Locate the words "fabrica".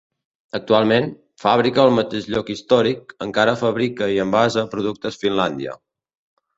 3.63-4.11